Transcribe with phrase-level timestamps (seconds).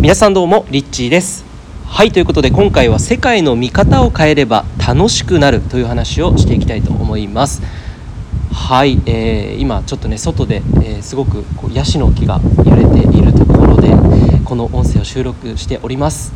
[0.00, 1.44] 皆さんどうもリッチーです。
[1.84, 7.60] はいということで今回は世界の見方を変えれば楽しくなるという話をしていきたいと思います。
[8.50, 13.90] はい、えー、今ちょっとね外で、えー、すごくこうヤシの木が揺れているところで
[14.46, 16.32] この音声を収録しております。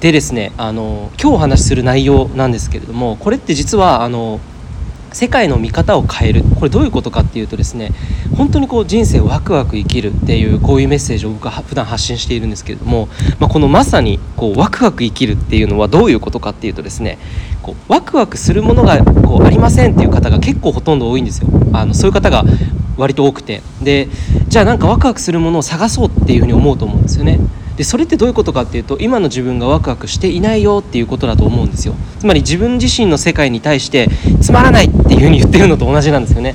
[0.00, 4.40] でですねあの今日お話しする内容なんですけれどもこれって実はあの
[5.16, 6.42] 世界の見方を変える。
[6.56, 7.92] これどういうことかっていうとですね
[8.36, 13.08] 本当にこう人生をワクワク生きるっていうこういうメッセージを僕は普段発信しているんですけれども、
[13.40, 17.18] まあ、このまさにこうワクワク生きるっていうのはどういうことかっていうとですね
[17.62, 21.48] こうワクワクするものがこうありませんっていう方が結構ほとんど多いんですよ。
[21.72, 22.44] あのそういう方が
[22.98, 23.62] 割と多くて。
[23.82, 24.08] で
[24.48, 27.40] じゃあなんかワクワクするものを探そうっていうふうに思うと思うんですよね。
[27.76, 31.94] でそれってどういうことかっていうと今の自分がワクワクしていないよっていうことだと思うんですよ。
[32.18, 34.08] つまり自分自身の世界に対して
[34.40, 36.54] つまらないっていうふうに言ってるのと同じなんですよね。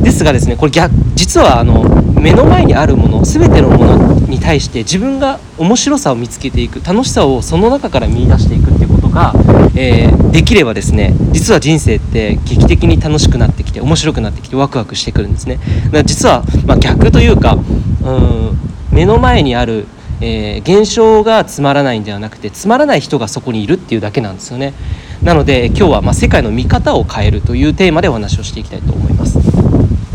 [0.00, 1.84] ですがですねこれ逆実はあの
[2.20, 9.32] 目の前にあるもの全てのものに対して自分が面白さを見つけていく楽しさをその中から見いだしていくっていうことが、
[9.76, 15.56] えー、できればですね実は人生って劇的に楽しくなってきて面白くなってきてワクワクしてくるんですね。
[15.56, 18.58] だから実は、まあ、逆というかうん
[18.92, 19.86] 目の前にある
[20.20, 24.74] えー、現象がつまらないんではなくてつまらない人がそこにいるっていうだけなんですよね。
[25.22, 29.38] なので今日はま世界の見方を変えるというテーマでお話をしていきたいと思います。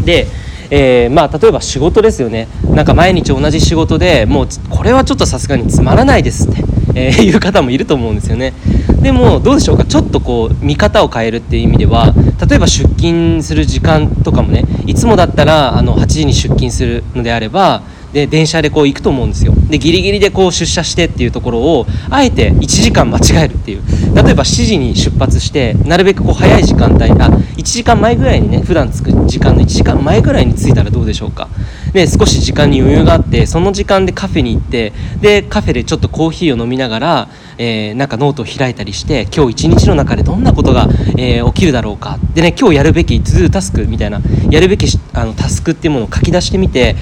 [0.03, 0.27] で、
[0.69, 2.47] えー、まあ例えば仕事ですよね。
[2.69, 6.63] なんか毎日同じ仕事でもうこれはちょっとさすがにつまらないですって、
[6.95, 8.53] えー、いう方もいると思うんですよね。
[9.01, 9.85] でもどうでしょうか？
[9.85, 12.13] ちょっとこう見方を変えるっていう意味では
[12.47, 17.83] 例えば出勤する時間とかもねいつもだったらあの8時に出勤するのであれば
[18.15, 19.53] で電車でこう行くと思うんですよ。
[19.69, 23.83] でギリギリでこう出社してっていうところをあえて1時間間違えるっていう。
[24.15, 31.49] 例えば7時に出発してなるべくこう早い時間帯あ1時間前ぐらいにね普段着く時間の1時間前ぐらいに着いたらどうでしょうか。
[31.91, 42.17] で少し時間に余裕があってその時間でカフェに行ってでカフェでちょっとコーヒーを飲みながら、えー、なんかノートを開いたりして今日一日の中でどんなことが、えー、起きるだろうか。
[42.33, 46.95] でね今日やるべき to do タスクみたいなやるべきあのタスクっていうものを書き出してみて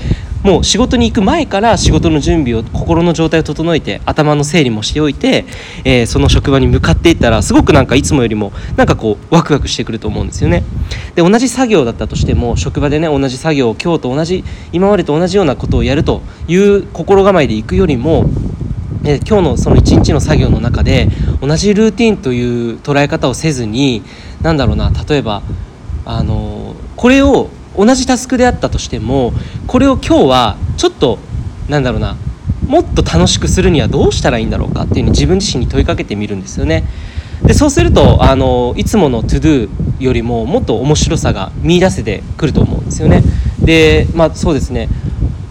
[0.44, 5.46] もう仕事に行く前から仕事の準備を心の状態を整えて頭の整理もしておいて、
[5.86, 10.64] えー、その職場に向かっていったらすごくなんかいつもよりもなんかこうワクワクしてくると思うんですよね。
[11.16, 14.44] で同じ作業だったとしても職場でね同じ作業を今日と同じ
[14.74, 18.26] 今までと同じようなことをやるという心構えでいくよりも
[19.06, 21.08] え今日のその一日の作業の中で
[21.42, 24.04] 同じルーティンという捉え方をせずに
[24.42, 25.42] 何だろうな例えば
[26.06, 29.34] あのこれを同じタスクであったとしても
[29.68, 31.20] これを今日はちょっと
[31.70, 32.16] なんだろうな
[32.68, 36.84] もっと楽しくするにはどうしたらいいんだろうかっていうふうに自分自身に問いかけてみるんですよね。
[37.44, 43.22] でそうするとあのいつものトゥドゥよりももっと面白さが見いだせてくると思うんですよね。
[43.60, 44.88] でまあそうですね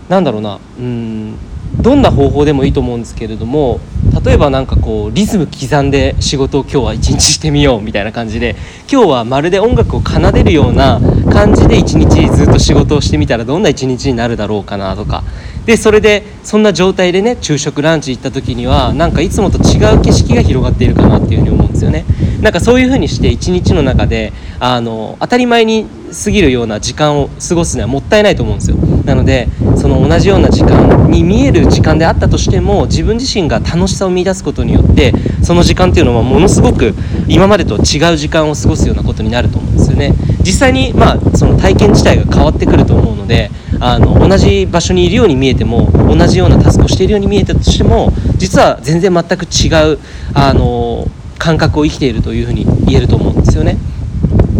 [0.09, 1.35] なんだろうなうん
[1.81, 3.81] どんな方法でもいいと思うんですけれども
[4.25, 8.57] 例えば何かこうリズム刻んで仕事を今日は一日してみようみたいな感じで
[8.91, 11.01] 今日はまるで音楽を奏でるような
[11.33, 15.25] 感じで一日ずっと仕事をしてみたらどんな一日になるだろうかなとか。
[15.65, 22.05] でそれでそんな状態でね昼食ランチ行った時にはなんかいつもと違う景色が広がっているかなっていうふうに思うんですよね。
[22.41, 35.13] なんかそういうふうにして一日の中であの当たり前に過ぎるような時間を過ごすにはもったいないと思うんですよなのでその同じような時間に見える時間であったとしても自分自身が楽しさを見出すことによって
[35.43, 36.95] その時間っていうのはものすごく
[37.29, 43.51] 今までと違う時間を過ごすようなことになると思うんですよね実際にまあその体験自体が変わってくると思うので
[43.81, 49.99] あの同じ場所にいるように見えても同じようなタスクをしているように見えたとしても実は全然全く違う
[50.35, 51.07] あの
[51.39, 53.77] 感覚を生きているというふうに言えると思うんですよね。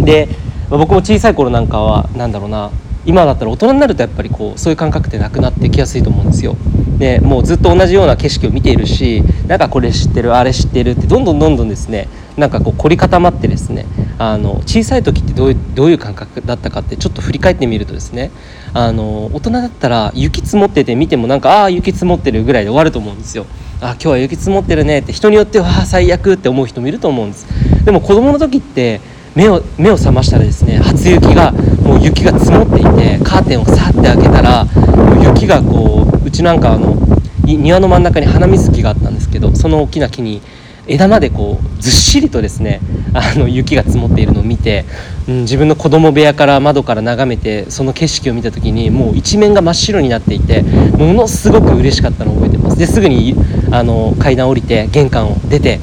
[0.03, 0.27] で
[0.73, 2.71] ま僕も小さい頃なんかは何だろうな
[3.05, 6.55] 今だったら大人になるとやっぱりこうそういう感覚ってなくなってきやすいと思うんですよ。
[6.97, 12.07] でもうずっと同じような景色を見ているしなんかこれ知ってるあれ知ってるってどんどんどんどんですね
[12.37, 13.85] なんかこう凝り固まってですね
[14.17, 18.31] あの小さい時ってどういうどういう感覚だったかってちょっと振り返ってみるとですね
[18.73, 23.45] あの大人だったら雪積もってて見てもなんかああ雪積もってるぐらいで終わると思うんですよ。
[23.81, 27.45] あ今日は雪積もってるねって人によっては最悪って思う人もいると思うんです
[27.83, 29.01] でも子供の時って
[29.35, 36.95] 目を目を覚ましたらですね初雪がもう雪が積もっていてカーテンをさって開けたらもう雪がこううちなんかあの
[37.43, 40.41] 庭の真ん中に花水木があったんですけどその大きな木に
[40.85, 42.81] 枝までこうずっしりとですね
[43.13, 44.85] あの雪が積もっているのを見て、
[45.27, 52.77] うん、自分の子供部屋から窓から眺めてその景色を見た時にもう一面が真っ白になっていてものすごく嬉しかったのを覚えてます。
[52.77, 53.35] ですぐに
[53.71, 55.79] あの階段降りて玄関を出て、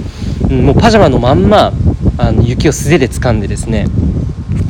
[0.50, 1.72] うん、もうパジャマのまんま
[2.20, 3.86] あの雪を素手で掴んでですね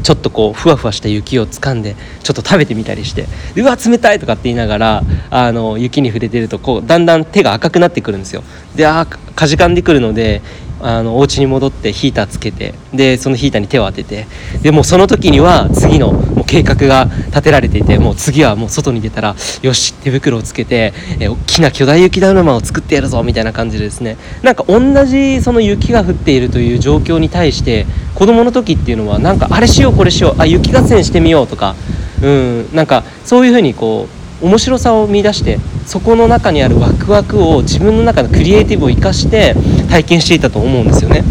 [0.03, 3.27] ちょっとこうふわふわした雪を掴んでちょっと食べてみたりして
[3.57, 8.43] 「うわ冷たい!」とかって言いながらあの雪に触れてるとこうだんだん手が赤くなってくるんですよ。
[8.77, 10.43] であかじかんでくるので
[10.83, 14.27] あのお家に戻ってヒーターつけてでそのヒーターに手を当てて
[14.63, 27.87] でもその時には次の計画が立てられていてもう次はもう外に出たらよし手袋をつけてえ大きな巨大雪だるまを作ってやるぞみたいな感じでですねなんか同じその雪が降っているという状況に対して
[28.17, 31.77] 子供の時っていうのはなんかあれしようこれしようあ雪合戦してみようとか
[32.21, 34.09] うんなんかそういうふうにこ
[34.43, 39.55] う面白さを見出してそこの中にあるワクワクを自分の中のクリエイティブを生かして
[39.89, 41.23] 体験していたと思うんですよね。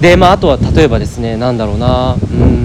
[0.00, 2.59] でまあ、あとは例えばですね何だろうなうん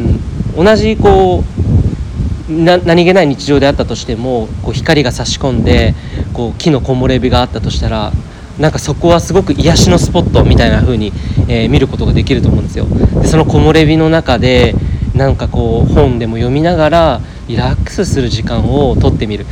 [0.56, 5.96] 同じこう何気ない日常であったとしてもこう光が差し込んで
[6.34, 8.12] こう木の木漏れ日があったとしたら
[8.60, 11.12] なんかそこはすごく癒しのスポットみたいな風に、
[11.50, 12.86] えー、見ることができると思うんですよ。
[13.22, 14.76] でその木漏れ日の中で
[15.14, 19.46] なんかこう本でも読みながらリラックスする時間をとってみる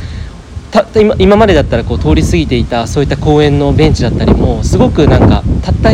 [0.70, 5.92] た今今までだったらこう通り過ぎていたそういった公園のベンチだったりもすごくなんかたった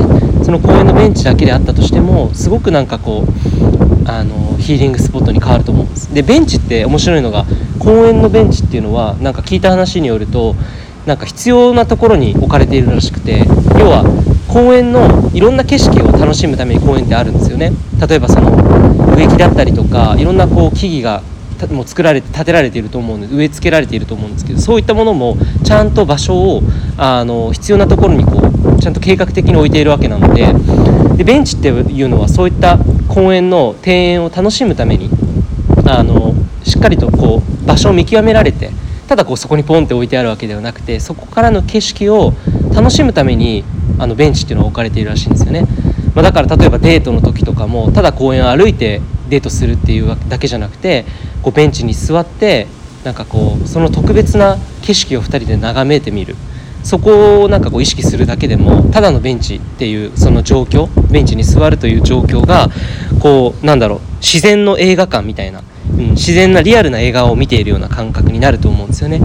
[0.51, 6.13] その公園のベンチだけであったとしてもすごくなんかこうあのヒーリングスポットに変わると思うんです。
[6.13, 7.45] でベンチって面白いのが
[7.79, 10.57] 公園のベンチっていうのはなんか聞いた話によると
[11.07, 13.45] なんか必要なところに置かれているらしくて
[13.79, 14.03] 要は
[14.49, 17.71] 公園のいろんな景色を楽しむために公園ってあるんですよね。
[18.05, 18.51] 例えばその
[19.15, 21.23] 植木だったりとかいろんなこう木々が
[21.69, 26.63] もう作られて建てられていると思うんで植え付けられていると思うんですけどそういったものもちゃんと場所を
[26.97, 28.41] あの必要なところにこ
[28.79, 30.53] うちゃんと計画的に置いているわけなので
[31.17, 32.79] でベンチっていうのはそういった
[33.09, 35.11] 公園の庭園を楽しむために
[35.87, 36.35] あの
[36.65, 38.71] しっかりとこう場所を見極められて
[39.09, 42.33] ただこうそこにポンって置いてあるわけではなくてそこからの景色を
[42.75, 43.65] 楽しむために
[43.99, 45.67] あのベンチっていうのは置かれているらしいんですよね。
[46.15, 51.05] まあ、だから例えばデートの時とかもただ公園を歩いてデートするっていうだけじゃなくて
[51.43, 52.67] こうベンチに座って
[53.05, 56.37] なんかこうその特別な景色を2人で眺めてみる
[56.83, 62.69] そこをなんかこう意識するだけでもただのベンチっていうその状況ベンチに座るという状況が
[63.21, 69.21] こうなんだろう自然の映画館みたいな、うん、自然なリアルな映画を見ているような感覚になると思うんですよね。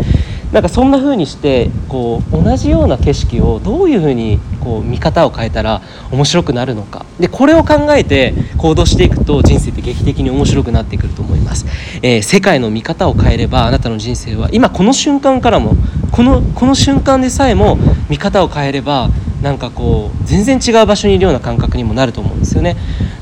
[0.56, 5.82] なんかそんな風にしてこう同じような景色をどういう風にこう見方を変えたら
[6.14, 7.06] 面白くなるのか。
[7.20, 11.66] でこれを考えて行動していくと人生って劇的に面白くなってくると思います、
[12.02, 15.76] えー、世界の見方を変えればあなたの人生は今この瞬間からも
[16.12, 17.78] このこの瞬間でさえも
[18.10, 19.10] 見方を変えれば
[19.42, 22.78] なんかこう全然違う場所にいるような感覚にもなると思うんですよね。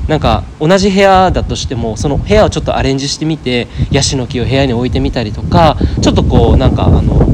[0.08, 7.24] なんか同じ部屋だとしてもその部屋をちょっとアレンジしてみてヤシの木を部屋に置いてみたりとかちょっとこうなんかあの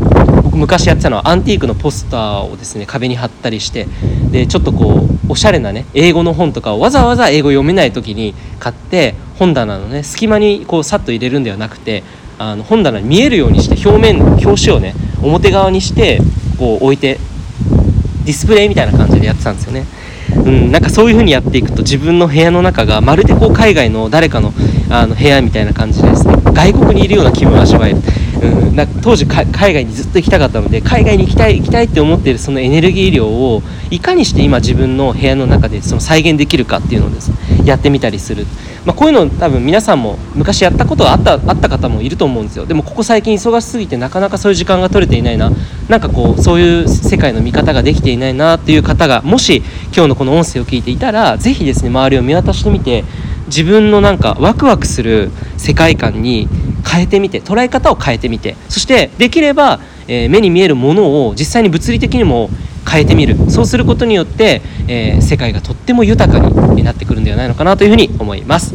[0.42, 3.86] 僕昔やってたのはアンティークのポスターをですね壁に貼ったりして
[4.30, 12.04] でちょっとこうおしゃれなね英語の本とかをわざわざ英語読めない時に買って本棚のね隙間にこうさっと入れるんではなくて
[12.38, 16.20] あの本棚に見えるようにして表面表紙をね表側にして
[16.58, 17.18] こう置いて
[18.24, 19.84] ディスプレイみたいな感じでやってたんですよね。
[20.36, 24.52] うん、なんかそういう風にやっていくと自分の部屋の中がまるでこう海外の誰かの
[24.90, 26.34] あの部屋みたいな感じですね。
[26.52, 27.98] 外国にいるような気分を味わえる、
[28.42, 38.46] うん、な当時海外にずっと行きたかったので海外に行きたい行きたいって思っているそのエネルギー量をいかにして今自分の部屋の中でその再現できるかっていうのです、ね、やってみたりする、
[38.84, 42.66] まあ、こういうの多分皆さんも昔やったことがあったあった方もいると思うんですよ。
[42.66, 45.52] でもここ最近忙しすぎてなかなかそういう時間が取れていないな。
[45.88, 49.62] なんかこうそういう世界の見方ができていないなっていう方がもし
[49.94, 53.04] 今日のこの音声を聞いていたら是非ですね周りを見渡してみて
[53.46, 56.48] 自分のなんかワクワクする世界観に
[56.88, 58.56] 変えてみて捉え方を変えてみて。
[58.68, 62.50] そしてできれば、えー、目に見えるものを実際に物理的にも
[62.88, 63.36] 変えてみる。
[63.50, 68.74] そうすることによって、えー、世界がとっても豊かになってくるんではないのかなというふうに思います。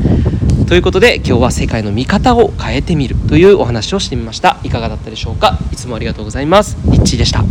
[0.65, 4.57] ということで今日は世界の見方を変えてみるというお話をしてみました。
[4.63, 5.59] いかがだったでしょうか？
[5.71, 6.77] いつもありがとうございます。
[6.85, 7.43] リッチーでした。